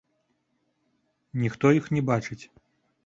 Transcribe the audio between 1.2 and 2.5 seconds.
Ніхто іх не бачыць.